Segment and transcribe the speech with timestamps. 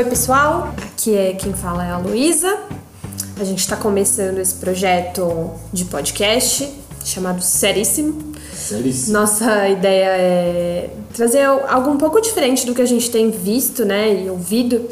[0.00, 0.74] Oi, pessoal.
[0.82, 2.58] Aqui é quem fala é a Luísa.
[3.38, 6.72] A gente está começando esse projeto de podcast
[7.04, 8.32] chamado Seríssimo.
[8.50, 9.12] Seríssimo.
[9.12, 14.24] Nossa ideia é trazer algo um pouco diferente do que a gente tem visto, né,
[14.24, 14.88] e ouvido,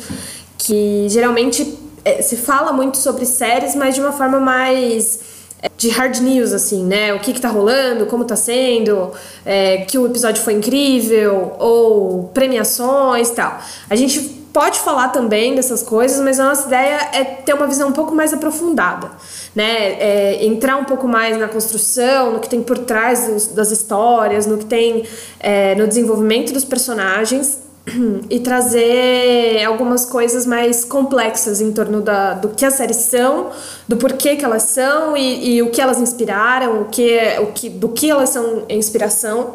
[0.59, 5.20] que geralmente é, se fala muito sobre séries, mas de uma forma mais
[5.62, 7.14] é, de hard news, assim, né?
[7.14, 9.12] O que que tá rolando, como tá sendo,
[9.43, 13.59] é, que o episódio foi incrível, ou premiações tal.
[13.88, 17.90] A gente pode falar também dessas coisas, mas a nossa ideia é ter uma visão
[17.90, 19.08] um pouco mais aprofundada,
[19.54, 19.92] né?
[20.00, 24.46] É, entrar um pouco mais na construção, no que tem por trás dos, das histórias,
[24.46, 25.04] no que tem
[25.38, 27.60] é, no desenvolvimento dos personagens
[28.28, 33.50] e trazer algumas coisas mais complexas em torno da, do que as séries são,
[33.86, 37.68] do porquê que elas são e, e o que elas inspiraram, o que, o que,
[37.68, 39.54] do que elas são inspiração,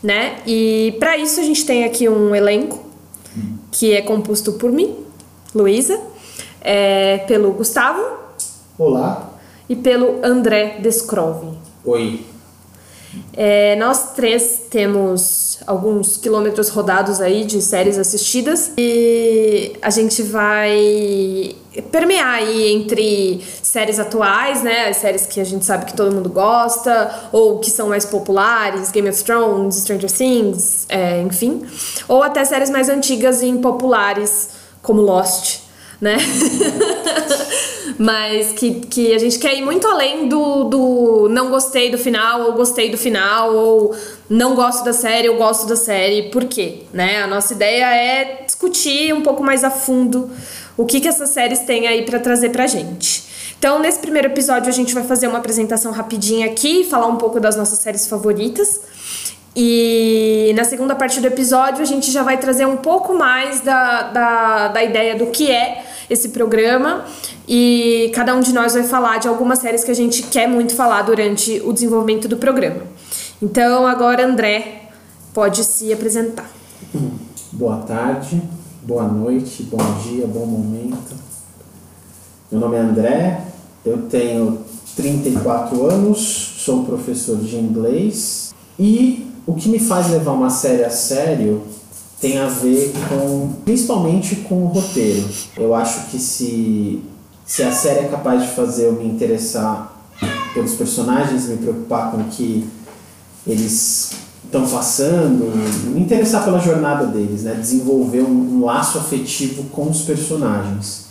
[0.00, 0.36] né?
[0.46, 2.85] E para isso a gente tem aqui um elenco
[3.70, 4.96] que é composto por mim,
[5.54, 6.00] Luísa,
[6.60, 8.02] é, pelo Gustavo
[8.78, 9.30] Olá.
[9.68, 11.56] e pelo André Descrove.
[11.84, 12.24] Oi.
[13.32, 18.72] É, nós três temos alguns quilômetros rodados aí de séries assistidas.
[18.76, 21.54] E a gente vai
[21.90, 26.30] permear aí entre séries atuais, né, as séries que a gente sabe que todo mundo
[26.30, 31.62] gosta ou que são mais populares, Game of Thrones, Stranger Things, é, enfim,
[32.08, 34.48] ou até séries mais antigas e impopulares
[34.82, 35.65] como Lost,
[36.00, 36.16] né?
[37.98, 42.42] Mas que, que a gente quer ir muito além do, do não gostei do final,
[42.42, 43.96] ou gostei do final, ou
[44.28, 46.30] não gosto da série, ou gosto da série.
[46.30, 46.82] Por quê?
[46.92, 47.22] Né?
[47.22, 50.30] A nossa ideia é discutir um pouco mais a fundo
[50.76, 53.24] o que, que essas séries têm aí para trazer pra gente.
[53.58, 57.40] Então, nesse primeiro episódio, a gente vai fazer uma apresentação rapidinha aqui, falar um pouco
[57.40, 58.80] das nossas séries favoritas.
[59.58, 64.02] E na segunda parte do episódio, a gente já vai trazer um pouco mais da,
[64.02, 67.06] da, da ideia do que é esse programa.
[67.48, 70.74] E cada um de nós vai falar de algumas séries que a gente quer muito
[70.74, 72.82] falar durante o desenvolvimento do programa.
[73.40, 74.90] Então, agora, André,
[75.32, 76.50] pode se apresentar.
[77.50, 78.42] Boa tarde,
[78.82, 81.14] boa noite, bom dia, bom momento.
[82.52, 83.44] Meu nome é André,
[83.86, 84.58] eu tenho
[84.94, 86.18] 34 anos,
[86.58, 91.62] sou professor de inglês e o que me faz levar uma série a sério
[92.20, 95.28] tem a ver com, principalmente com o roteiro.
[95.56, 97.02] Eu acho que se,
[97.44, 99.94] se a série é capaz de fazer eu me interessar
[100.52, 102.66] pelos personagens, me preocupar com o que
[103.46, 104.12] eles
[104.44, 105.52] estão passando,
[105.92, 107.54] me interessar pela jornada deles, né?
[107.54, 111.06] desenvolver um, um laço afetivo com os personagens.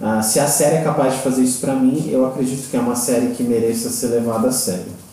[0.00, 2.80] Ah, se a série é capaz de fazer isso para mim, eu acredito que é
[2.80, 5.05] uma série que mereça ser levada a sério.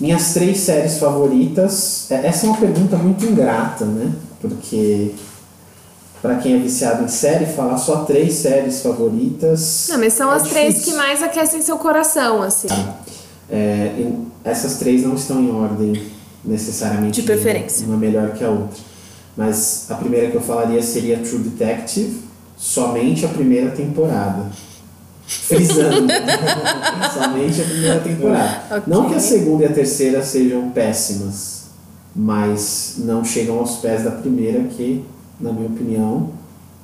[0.00, 2.06] Minhas três séries favoritas.
[2.10, 4.12] é- Essa é uma pergunta muito ingrata, né?
[4.40, 5.12] Porque
[6.20, 9.86] para quem é viciado em série, falar só três séries favoritas.
[9.90, 10.92] Não, mas são é as três difícil.
[10.92, 12.68] que mais aquecem seu coração, assim.
[13.50, 16.02] É, em- essas três não estão em ordem
[16.44, 17.20] necessariamente.
[17.20, 17.86] De preferência.
[17.86, 18.76] Uma melhor que a outra.
[19.36, 22.20] Mas a primeira que eu falaria seria True Detective,
[22.56, 24.46] somente a primeira temporada.
[25.26, 26.06] Frisando.
[27.14, 28.62] somente a primeira temporada.
[28.70, 28.82] Ok.
[28.86, 31.64] Não que a segunda e a terceira sejam péssimas,
[32.14, 35.04] mas não chegam aos pés da primeira, que,
[35.40, 36.30] na minha opinião,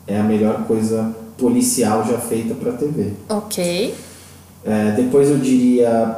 [0.07, 3.13] é a melhor coisa policial já feita para TV.
[3.29, 3.95] Ok.
[4.65, 6.17] É, depois eu diria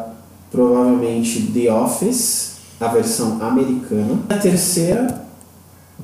[0.50, 4.19] provavelmente The Office, a versão americana.
[4.28, 5.22] A terceira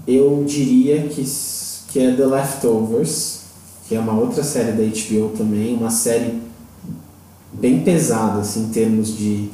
[0.07, 1.25] eu diria que,
[1.89, 3.38] que é The Leftovers,
[3.89, 6.43] que é uma outra série da HBO também, uma série
[7.55, 9.49] bem pesada assim, em termos de,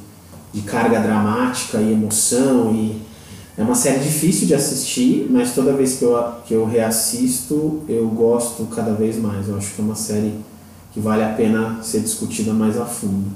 [0.53, 3.01] de carga dramática e emoção e
[3.57, 8.09] é uma série difícil de assistir, mas toda vez que eu, que eu reassisto eu
[8.09, 9.49] gosto cada vez mais.
[9.49, 10.35] Eu acho que é uma série
[10.93, 13.31] que vale a pena ser discutida mais a fundo.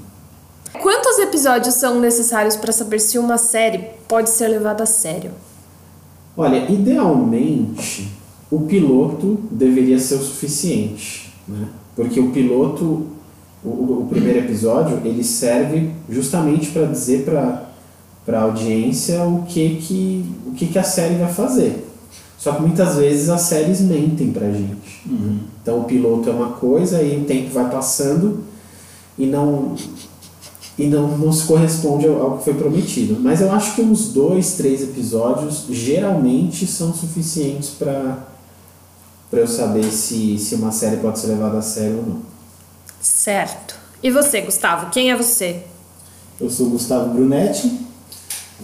[0.81, 5.31] Quantos episódios são necessários para saber se uma série pode ser levada a sério?
[6.35, 8.18] Olha, idealmente
[8.51, 11.67] o piloto deveria ser o suficiente, né?
[11.95, 13.05] Porque o piloto,
[13.63, 17.67] o, o- primeiro episódio, ele serve justamente para dizer para
[18.25, 21.85] para a audiência o que que o que que a série vai fazer.
[22.37, 25.01] Só que muitas vezes as séries mentem pra gente.
[25.61, 28.39] Então o piloto é uma coisa e o tempo vai passando
[29.17, 29.75] e não
[30.77, 33.17] e não, não se corresponde ao, ao que foi prometido.
[33.19, 38.17] Mas eu acho que uns dois, três episódios geralmente são suficientes para
[39.29, 42.21] para eu saber se, se uma série pode ser levada a sério ou não.
[43.01, 43.75] Certo.
[44.01, 44.89] E você, Gustavo?
[44.89, 45.63] Quem é você?
[46.39, 47.79] Eu sou Gustavo Brunetti,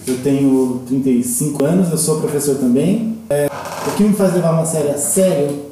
[0.06, 3.18] eu tenho 35 anos, eu sou professor também.
[3.28, 3.48] É,
[3.86, 5.66] o que me faz levar uma série a sério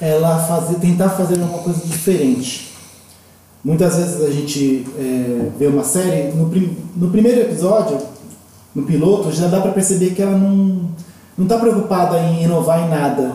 [0.00, 2.72] ela fazer, tentar fazer uma coisa diferente.
[3.64, 7.98] Muitas vezes a gente é, vê uma série, no, prim, no primeiro episódio,
[8.74, 10.88] no piloto, já dá para perceber que ela não
[11.38, 13.32] não está preocupada em inovar em nada.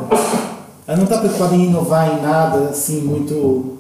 [0.86, 3.78] Ela não está preocupada em inovar em nada, assim, muito.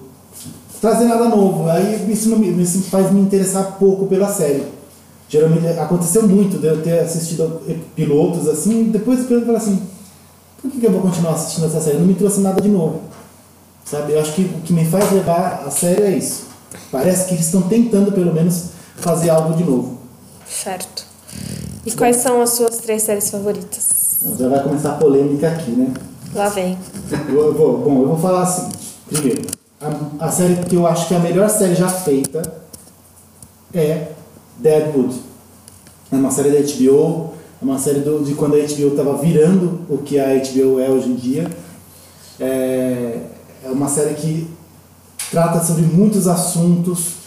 [0.80, 1.70] trazer nada novo.
[1.70, 4.64] Aí isso, não, isso faz me interessar pouco pela série.
[5.28, 7.62] Geralmente aconteceu muito de eu ter assistido
[7.96, 9.82] pilotos assim, depois eu assim:
[10.62, 11.98] por que, que eu vou continuar assistindo essa série?
[11.98, 13.02] Não me trouxe nada de novo.
[13.84, 14.14] Sabe?
[14.14, 16.46] Eu acho que o que me faz levar a sério é isso.
[16.90, 19.98] Parece que eles estão tentando, pelo menos, fazer algo de novo.
[20.48, 20.93] Certo.
[21.86, 24.20] E quais são as suas três séries favoritas?
[24.40, 25.94] Já vai começar a polêmica aqui, né?
[26.34, 26.78] Lá vem.
[27.28, 28.78] Eu vou, bom, eu vou falar o seguinte.
[29.08, 29.42] Primeiro,
[29.82, 32.42] a, a série que eu acho que é a melhor série já feita
[33.74, 34.12] é
[34.60, 35.14] Deadwood.
[36.12, 39.82] É uma série da HBO, é uma série do, de quando a HBO estava virando
[39.90, 41.50] o que a HBO é hoje em dia.
[42.40, 43.20] É,
[43.66, 44.48] é uma série que
[45.30, 47.23] trata sobre muitos assuntos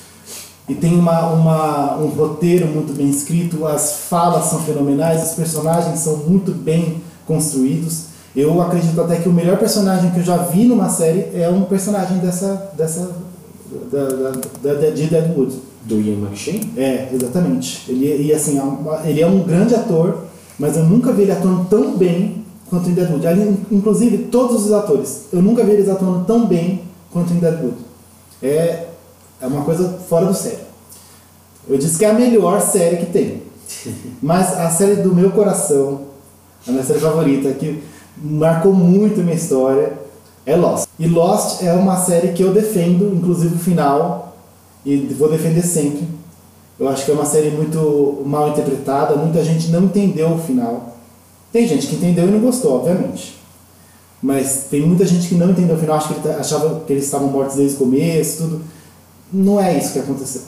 [0.69, 6.01] e tem uma, uma, um roteiro muito bem escrito, as falas são fenomenais, os personagens
[6.01, 8.07] são muito bem construídos.
[8.35, 11.63] Eu acredito até que o melhor personagem que eu já vi numa série é um
[11.63, 13.11] personagem dessa, dessa
[13.91, 15.55] da, da, da, de Deadwood.
[15.85, 16.73] Do Ian McShane?
[16.77, 17.85] É, exatamente.
[17.89, 20.25] Ele, e, assim, é ele é um grande ator,
[20.59, 23.25] mas eu nunca vi ele atuando tão bem quanto em Deadwood.
[23.71, 26.83] Inclusive, todos os atores, eu nunca vi eles atuando tão bem
[27.13, 27.77] quanto em Deadwood.
[28.43, 28.86] É,
[29.41, 30.67] é uma coisa fora do sério.
[31.69, 33.43] Eu disse que é a melhor série que tem.
[34.23, 36.03] Mas a série do meu coração,
[36.67, 37.83] a minha série favorita, que
[38.17, 39.93] marcou muito a minha história,
[40.45, 40.89] é Lost.
[40.99, 44.37] E Lost é uma série que eu defendo, inclusive o final,
[44.85, 46.07] e vou defender sempre.
[46.79, 50.97] Eu acho que é uma série muito mal interpretada, muita gente não entendeu o final.
[51.53, 53.37] Tem gente que entendeu e não gostou, obviamente.
[54.23, 57.05] Mas tem muita gente que não entendeu o final, acho que tá, achava que eles
[57.05, 58.63] estavam mortos desde o começo, tudo.
[59.33, 60.43] Não é isso que aconteceu.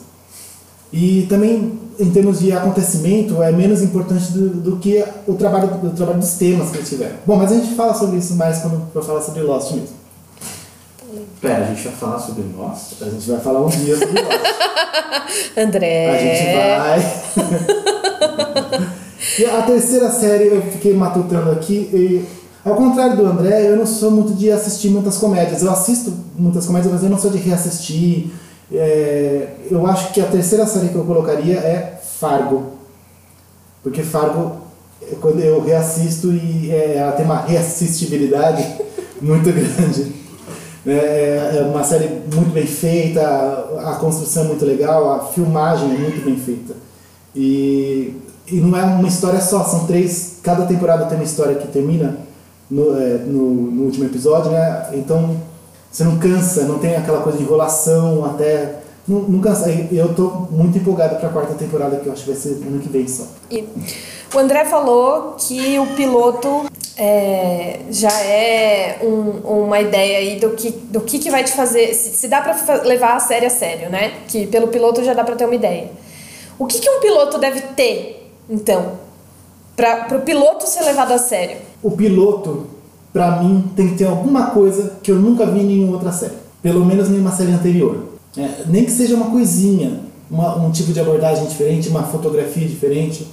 [0.92, 5.90] E também, em termos de acontecimento, é menos importante do, do que o trabalho, o
[5.90, 7.16] trabalho dos temas que eles tiveram.
[7.26, 9.98] Bom, mas a gente fala sobre isso mais quando for falar sobre Lost mesmo.
[11.40, 12.94] Pera, a gente vai falar sobre Lost?
[13.00, 14.36] A gente vai falar um dia sobre Lost.
[15.56, 16.08] André.
[16.08, 17.00] A gente vai.
[19.38, 21.90] e a terceira série eu fiquei matutando aqui.
[21.92, 22.24] E,
[22.64, 25.62] ao contrário do André, eu não sou muito de assistir muitas comédias.
[25.62, 28.32] Eu assisto muitas comédias, mas eu não sou de reassistir
[28.72, 32.72] é, eu acho que a terceira série que eu colocaria é Fargo.
[33.82, 34.56] Porque Fargo,
[35.20, 38.66] quando eu reassisto, e é, ela tem uma reassistibilidade
[39.20, 40.12] muito grande.
[40.86, 43.20] É, é uma série muito bem feita,
[43.84, 46.74] a construção é muito legal, a filmagem é muito bem feita.
[47.34, 48.14] E,
[48.46, 50.38] e não é uma história só, são três.
[50.42, 52.18] Cada temporada tem uma história que termina
[52.70, 54.90] no, é, no, no último episódio, né?
[54.94, 55.47] Então
[55.90, 58.80] você não cansa, não tem aquela coisa de enrolação até.
[59.06, 59.70] Não, não cansa.
[59.90, 62.78] Eu tô muito empolgado para a quarta temporada, que eu acho que vai ser ano
[62.78, 63.24] que vem só.
[63.50, 63.64] E
[64.34, 70.70] o André falou que o piloto é, já é um, uma ideia aí do que,
[70.70, 71.94] do que, que vai te fazer.
[71.94, 74.12] Se, se dá para levar a série a sério, né?
[74.28, 75.90] Que pelo piloto já dá para ter uma ideia.
[76.58, 78.98] O que, que um piloto deve ter, então,
[79.76, 81.58] para o piloto ser levado a sério?
[81.82, 82.66] O piloto
[83.12, 86.34] para mim, tem que ter alguma coisa que eu nunca vi em nenhuma outra série.
[86.62, 87.96] Pelo menos nenhuma série anterior.
[88.36, 90.00] É, nem que seja uma coisinha,
[90.30, 93.26] uma, um tipo de abordagem diferente, uma fotografia diferente.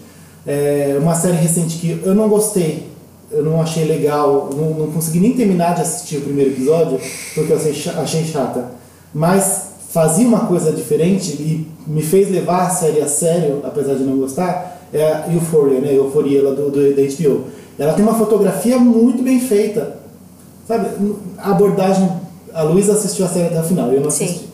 [0.48, 2.88] É, uma série recente que eu não gostei,
[3.32, 7.00] eu não achei legal, não, não consegui nem terminar de assistir o primeiro episódio,
[7.34, 8.72] porque eu achei, achei chata.
[9.14, 14.04] Mas fazia uma coisa diferente e me fez levar a série a sério, apesar de
[14.04, 15.98] não gostar, é a Euphoria, né?
[15.98, 19.98] Euforia lá do, do, da HBO ela tem uma fotografia muito bem feita.
[20.68, 20.88] Sabe,
[21.38, 22.10] a abordagem.
[22.54, 24.40] A Luísa assistiu a série até o final, eu não assisti.
[24.40, 24.46] Sim.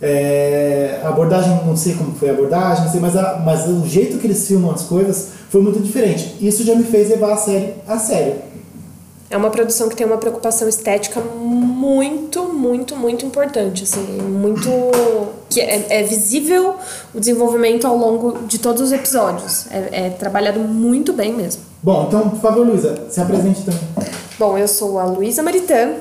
[0.00, 4.18] É, a abordagem, não sei como foi a abordagem, sei, mas, a, mas o jeito
[4.18, 6.36] que eles filmam as coisas foi muito diferente.
[6.40, 8.34] Isso já me fez levar a série a sério.
[9.32, 14.70] É uma produção que tem uma preocupação estética muito, muito, muito importante, assim, muito
[15.48, 16.76] que é, é visível
[17.14, 19.66] o desenvolvimento ao longo de todos os episódios.
[19.70, 21.62] É, é trabalhado muito bem mesmo.
[21.82, 23.80] Bom, então, por favor, Luísa, se apresente também.
[24.38, 25.94] Bom, eu sou a Luísa Maritã,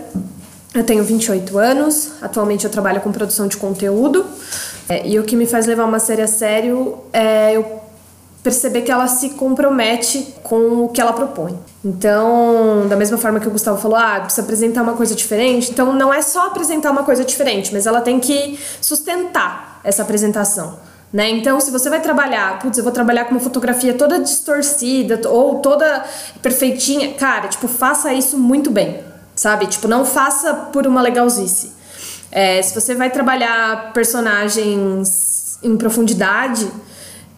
[0.75, 4.25] eu tenho 28 anos, atualmente eu trabalho com produção de conteúdo.
[4.89, 7.80] É, e o que me faz levar uma série a sério é eu
[8.43, 11.57] perceber que ela se compromete com o que ela propõe.
[11.83, 15.93] Então, da mesma forma que o Gustavo falou, ah, precisa apresentar uma coisa diferente, então
[15.93, 20.79] não é só apresentar uma coisa diferente, mas ela tem que sustentar essa apresentação.
[21.13, 21.29] Né?
[21.29, 25.59] Então, se você vai trabalhar, putz, eu vou trabalhar com uma fotografia toda distorcida ou
[25.59, 26.05] toda
[26.41, 29.65] perfeitinha, cara, tipo, faça isso muito bem sabe?
[29.67, 31.71] Tipo, não faça por uma legalzice.
[32.31, 36.71] É, se você vai trabalhar personagens em profundidade,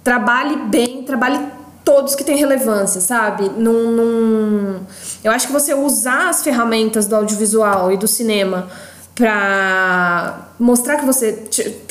[0.04, 1.40] trabalhe bem, trabalhe
[1.84, 3.50] todos que têm relevância, sabe?
[3.50, 4.80] Num, num...
[5.24, 8.68] Eu acho que você usar as ferramentas do audiovisual e do cinema
[9.16, 11.44] pra mostrar que você.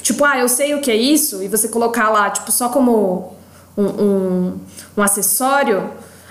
[0.03, 3.35] Tipo, ah, eu sei o que é isso, e você colocar lá, tipo, só como
[3.77, 4.61] um, um,
[4.97, 5.91] um acessório,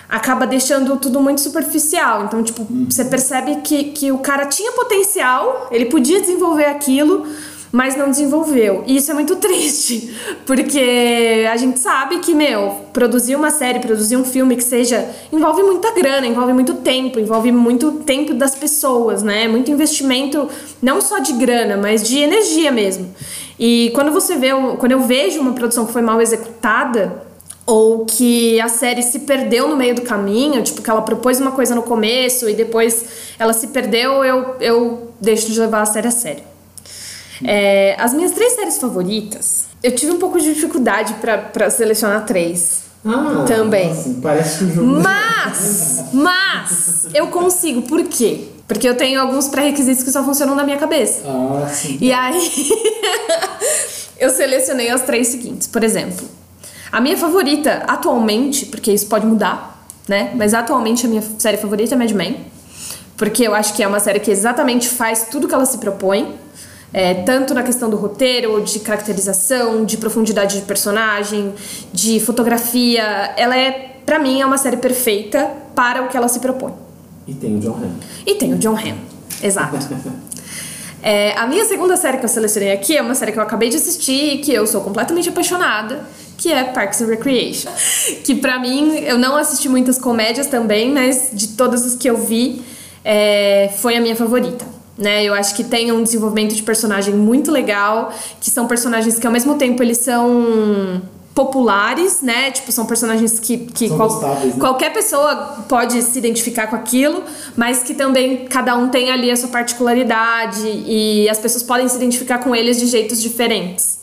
[0.10, 2.26] acaba deixando tudo muito superficial.
[2.26, 2.88] Então, tipo, uhum.
[2.90, 7.26] você percebe que, que o cara tinha potencial, ele podia desenvolver aquilo,
[7.72, 8.84] mas não desenvolveu.
[8.86, 10.14] E isso é muito triste,
[10.46, 15.08] porque a gente sabe que, meu, produzir uma série, produzir um filme que seja.
[15.32, 19.48] envolve muita grana, envolve muito tempo, envolve muito tempo das pessoas, né?
[19.48, 20.50] Muito investimento,
[20.82, 23.14] não só de grana, mas de energia mesmo.
[23.58, 27.30] E quando você vê, quando eu vejo uma produção que foi mal executada,
[27.66, 31.52] ou que a série se perdeu no meio do caminho, tipo que ela propôs uma
[31.52, 33.06] coisa no começo e depois
[33.38, 36.51] ela se perdeu, eu, eu deixo de levar a série a sério.
[37.44, 42.84] É, as minhas três séries favoritas, eu tive um pouco de dificuldade para selecionar três.
[43.06, 43.92] Ah, também.
[43.92, 45.02] Assim, parece que o jogo.
[45.02, 47.82] Mas, mas, eu consigo.
[47.84, 48.50] Por quê?
[48.68, 51.22] Porque eu tenho alguns pré-requisitos que só funcionam na minha cabeça.
[51.26, 51.98] Ah, sim.
[52.00, 52.70] E aí,
[54.20, 55.68] eu selecionei as três seguintes.
[55.68, 56.26] Por exemplo,
[56.92, 60.32] a minha favorita atualmente, porque isso pode mudar, né?
[60.36, 62.46] Mas atualmente a minha série favorita é Mad Men.
[63.18, 66.36] Porque eu acho que é uma série que exatamente faz tudo que ela se propõe.
[66.94, 71.54] É, tanto na questão do roteiro, de caracterização, de profundidade de personagem,
[71.94, 73.04] de fotografia.
[73.38, 76.74] Ela é, para mim, é uma série perfeita para o que ela se propõe.
[77.26, 77.96] E tem o John Hamm.
[78.26, 78.98] E tem o John Hamm,
[79.42, 79.78] exato.
[81.02, 83.70] é, a minha segunda série que eu selecionei aqui é uma série que eu acabei
[83.70, 86.04] de assistir e que eu sou completamente apaixonada,
[86.38, 87.72] que é Parks and Recreation.
[88.26, 92.18] Que para mim, eu não assisti muitas comédias também, mas de todas as que eu
[92.18, 92.62] vi,
[93.06, 95.24] é, foi a minha favorita né?
[95.24, 99.34] Eu acho que tem um desenvolvimento de personagem muito legal, que são personagens que ao
[99.34, 101.02] mesmo tempo eles são
[101.34, 102.52] populares, né?
[102.52, 104.54] Tipo, são personagens que, que qual, né?
[104.60, 107.24] qualquer pessoa pode se identificar com aquilo,
[107.56, 111.96] mas que também cada um tem ali a sua particularidade e as pessoas podem se
[111.96, 114.00] identificar com eles de jeitos diferentes.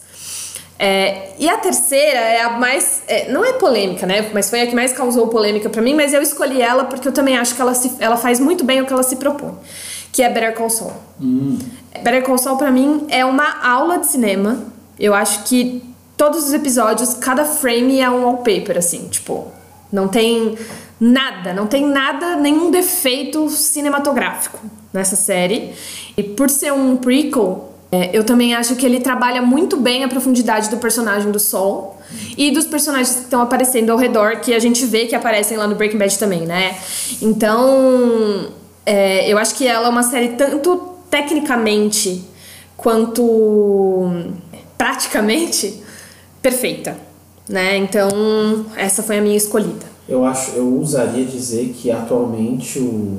[0.81, 3.03] É, e a terceira é a mais.
[3.09, 4.31] É, não é polêmica, né?
[4.33, 7.13] Mas foi a que mais causou polêmica para mim, mas eu escolhi ela porque eu
[7.13, 9.55] também acho que ela, se, ela faz muito bem o que ela se propõe
[10.19, 10.95] que é Better Call Saul.
[11.23, 11.57] Hum.
[12.03, 14.65] Better Call Saul para mim é uma aula de cinema.
[14.99, 15.81] Eu acho que
[16.17, 19.47] todos os episódios, cada frame é um wallpaper assim, tipo,
[19.93, 20.59] não tem
[20.99, 24.59] nada, não tem nada, nenhum defeito cinematográfico
[24.93, 25.73] nessa série.
[26.17, 30.09] E por ser um prequel, é, eu também acho que ele trabalha muito bem a
[30.09, 32.03] profundidade do personagem do Sol
[32.37, 35.69] e dos personagens que estão aparecendo ao redor, que a gente vê que aparecem lá
[35.69, 36.77] no Breaking Bad também, né?
[37.23, 38.59] Então,
[38.89, 42.25] é, eu acho que ela é uma série tanto tecnicamente
[42.75, 44.11] quanto
[44.79, 45.83] praticamente
[46.41, 46.97] perfeita,
[47.47, 47.77] né?
[47.77, 48.09] Então
[48.77, 49.87] essa foi a minha escolhida.
[50.09, 53.19] Eu acho, eu usaria dizer que atualmente o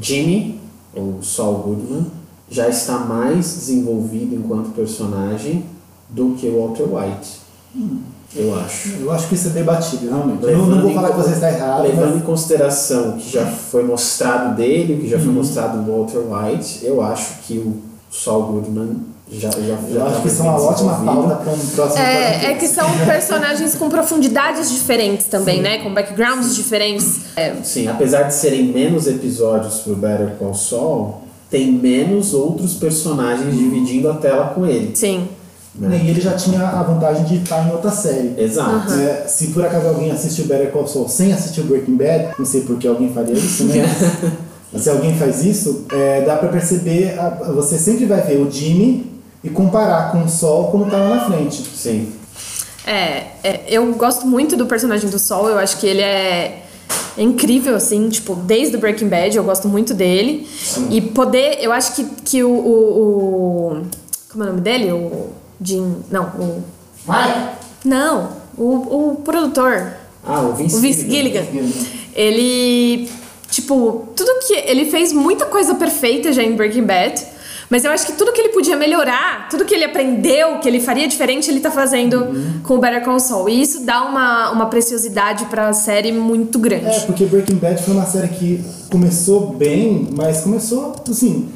[0.00, 0.60] Jimmy,
[0.94, 2.06] o Saul Goodman,
[2.48, 5.64] já está mais desenvolvido enquanto personagem
[6.08, 7.40] do que o Walter White.
[7.74, 8.02] Hum.
[8.34, 8.90] Eu acho.
[9.00, 10.44] Eu acho que isso é debatível, realmente.
[10.44, 11.82] Levando não, não vou falar que você está errado.
[11.82, 12.22] Levando mas...
[12.22, 15.34] em consideração o que já foi mostrado dele, o que já foi uhum.
[15.34, 17.76] mostrado do Walter White, eu acho que o
[18.10, 21.52] Saul Goodman já, já, eu já acho tá que isso é uma ótima pauta para
[21.52, 25.62] um próximo é, é que são personagens com profundidades diferentes também, Sim.
[25.62, 25.78] né?
[25.78, 27.20] Com backgrounds diferentes.
[27.36, 27.54] É.
[27.62, 34.10] Sim, apesar de serem menos episódios pro Better Call Saul, tem menos outros personagens dividindo
[34.10, 34.96] a tela com ele.
[34.96, 35.28] Sim.
[35.74, 36.00] Né?
[36.04, 38.34] E ele já tinha a vantagem de estar em outra série.
[38.36, 38.92] Exato.
[38.92, 39.00] Uhum.
[39.00, 42.62] É, se por acaso alguém assistiu Better Call Saul sem assistir Breaking Bad, não sei
[42.62, 43.84] por que alguém faria isso, né?
[44.72, 48.50] Mas se alguém faz isso, é, dá pra perceber, a, você sempre vai ver o
[48.50, 49.10] Jimmy
[49.44, 51.62] e comparar com o Sol como tá lá na frente.
[51.74, 52.12] Sim.
[52.84, 56.62] É, é, eu gosto muito do personagem do Sol, eu acho que ele é,
[57.16, 60.48] é incrível, assim, tipo, desde o Breaking Bad, eu gosto muito dele.
[60.60, 60.88] Sim.
[60.90, 63.82] E poder, eu acho que, que o, o, o
[64.32, 64.90] Como é o nome dele?
[64.90, 65.96] O Jim.
[66.10, 66.64] Não, o.
[67.06, 67.54] Vai!
[67.84, 69.94] Não, o, o produtor.
[70.24, 71.44] Ah, o Vince, o Vince Gilligan.
[71.44, 71.86] Gilligan.
[72.14, 73.08] Ele.
[73.50, 74.54] Tipo, tudo que.
[74.54, 77.26] Ele fez muita coisa perfeita já em Breaking Bad.
[77.70, 80.80] Mas eu acho que tudo que ele podia melhorar, tudo que ele aprendeu, que ele
[80.80, 82.60] faria diferente, ele tá fazendo uhum.
[82.64, 83.48] com o Better Call Saul.
[83.48, 86.86] E isso dá uma, uma preciosidade pra série muito grande.
[86.86, 91.48] É, porque Breaking Bad foi uma série que começou bem, mas começou, assim,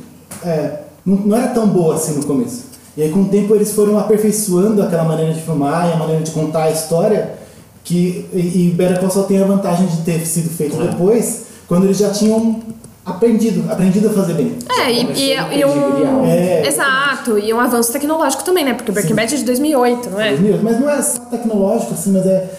[0.44, 2.73] é, não, não era tão boa assim no começo.
[2.96, 6.22] E aí, com o tempo, eles foram aperfeiçoando aquela maneira de filmar e a maneira
[6.22, 7.34] de contar a história.
[7.82, 10.86] Que, e, e Better Call Saul tem a vantagem de ter sido feito é.
[10.86, 12.60] depois, quando eles já tinham
[13.04, 14.56] aprendido, aprendido a fazer bem.
[14.80, 16.24] É, e, e, e um.
[16.26, 16.66] É.
[16.66, 18.74] Exato, e um avanço tecnológico também, né?
[18.74, 19.14] Porque Breaking Sim.
[19.16, 20.30] Bad é de 2008, não é?
[20.30, 22.50] 2000, Mas não é só tecnológico, assim, mas é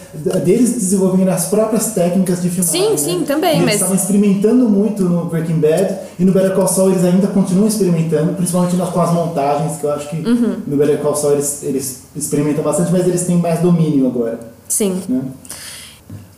[0.44, 2.80] deles desenvolvendo as próprias técnicas de filmagem.
[2.82, 2.96] Sim, né?
[2.96, 6.90] sim, também, Eles mas- estavam experimentando muito no Breaking Bad e no Better Call Saul
[6.92, 10.56] eles ainda continuam experimentando, principalmente nas- com as montagens, que eu acho que Uhum.
[10.66, 14.38] no Better Call Saul eles, eles experimentam bastante, mas eles têm mais domínio agora.
[14.68, 15.00] Sim.
[15.08, 15.20] Né?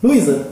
[0.03, 0.47] Luísa,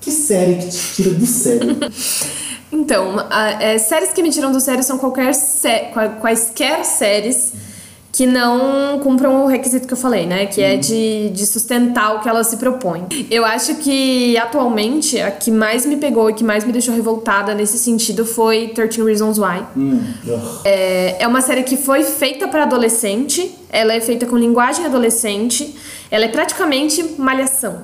[0.00, 1.76] que série que te tira do sério?
[2.74, 7.52] Então, a- é, séries que me tiram do sério são qualquer sé- qua- quaisquer séries
[8.12, 10.46] que não cumpram o requisito que eu falei, né?
[10.46, 13.06] Que é de, de sustentar o que ela se propõe.
[13.28, 17.54] Eu acho que atualmente a que mais me pegou e que mais me deixou revoltada
[17.54, 19.64] nesse sentido foi 13 Reasons Why.
[19.76, 20.00] hum.
[20.64, 25.74] É, é uma série que foi feita para adolescente, ela é feita com linguagem adolescente,
[26.08, 27.82] ela é praticamente malhação.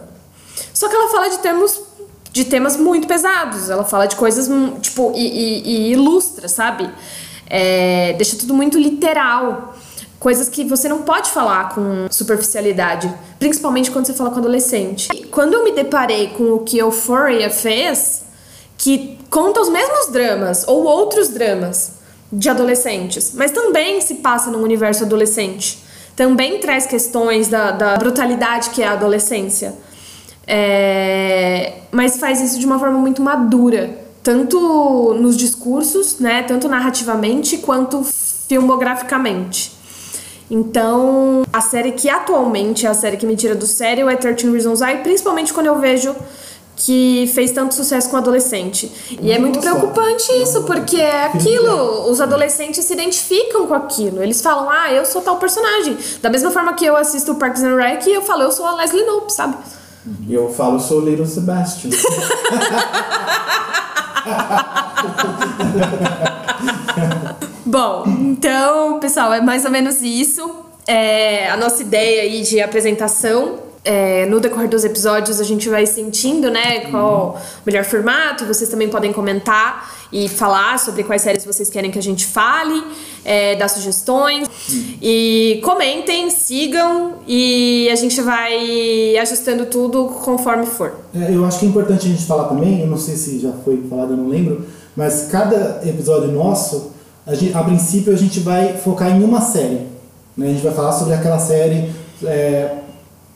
[0.73, 1.81] Só que ela fala de termos
[2.33, 6.89] de temas muito pesados, ela fala de coisas hum, tipo e, e- e ilustra, sabe?
[7.49, 9.75] É, deixa tudo muito literal.
[10.21, 15.09] Coisas que você não pode falar com superficialidade, principalmente quando você fala com adolescente.
[15.15, 18.23] E quando eu me deparei com o que Euphoria fez,
[18.77, 21.93] que conta os mesmos dramas ou outros dramas
[22.33, 25.79] de adolescentes, mas também se passa num universo adolescente.
[26.15, 29.75] Também traz questões da, da brutalidade que é a adolescência.
[30.53, 37.59] É, mas faz isso de uma forma muito madura, tanto nos discursos, né, tanto narrativamente
[37.59, 39.73] quanto filmograficamente.
[40.51, 44.51] Então, a série que atualmente é a série que me tira do sério é 13
[44.51, 46.17] Reasons Why, principalmente quando eu vejo
[46.75, 48.91] que fez tanto sucesso com adolescente.
[49.23, 49.71] E é muito Nossa.
[49.71, 54.21] preocupante isso, porque é aquilo, os adolescentes se identificam com aquilo.
[54.21, 55.97] Eles falam, ah, eu sou tal personagem.
[56.21, 59.05] Da mesma forma que eu assisto Parks and Rec, eu falo, eu sou a Leslie
[59.05, 59.57] Knope, sabe?
[60.27, 61.91] E eu falo, sou Little Sebastian.
[67.67, 70.65] Bom, então, pessoal, é mais ou menos isso.
[70.87, 73.71] É, a nossa ideia aí de apresentação.
[73.83, 78.45] É, no decorrer dos episódios a gente vai sentindo, né, qual o melhor formato.
[78.45, 82.83] Vocês também podem comentar e falar sobre quais séries vocês querem que a gente fale,
[83.25, 84.49] é, dar sugestões.
[85.01, 90.95] E comentem, sigam e a gente vai ajustando tudo conforme for.
[91.15, 93.53] É, eu acho que é importante a gente falar também, eu não sei se já
[93.65, 96.91] foi falado, eu não lembro, mas cada episódio nosso,
[97.27, 99.87] a, gente- a princípio a gente vai focar em uma série.
[100.37, 100.47] Né?
[100.47, 101.91] A gente vai falar sobre aquela série
[102.25, 102.77] é,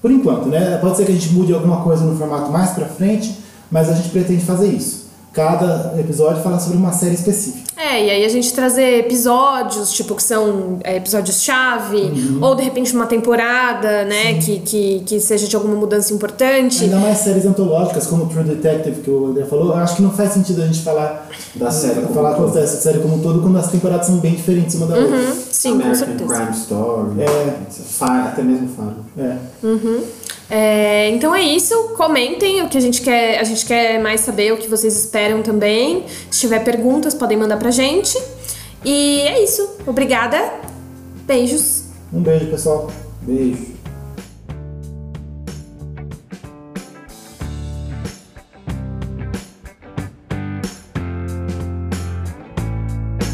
[0.02, 0.76] por enquanto, né?
[0.80, 3.38] Pode ser que a gente mude alguma coisa no formato mais pra frente,
[3.70, 5.03] mas a gente pretende fazer isso.
[5.34, 7.64] Cada episódio fala sobre uma série específica.
[7.76, 12.94] É, e aí a gente trazer episódios, tipo, que são é, episódios-chave, ou de repente
[12.94, 16.84] uma temporada, né, que, que, que seja de alguma mudança importante.
[16.84, 20.12] Ainda mais séries antológicas, como True Detective, que o André falou, eu acho que não
[20.12, 22.52] faz sentido a gente falar Da série como falar todo.
[22.54, 25.16] dessa série como um todo quando as temporadas são bem diferentes uma da outra.
[25.16, 26.34] Uhum, sim, com American certeza.
[26.36, 27.20] Crime Story.
[27.22, 27.56] É.
[27.90, 28.96] Fa- Até mesmo Faro.
[29.18, 29.36] É.
[30.50, 34.52] É, então é isso, comentem o que a gente quer, a gente quer mais saber
[34.52, 36.04] o que vocês esperam também.
[36.30, 38.18] Se tiver perguntas, podem mandar pra gente.
[38.84, 39.76] E é isso.
[39.86, 40.38] Obrigada.
[41.26, 41.84] Beijos.
[42.12, 42.90] Um beijo, pessoal.
[43.22, 43.73] Beijo.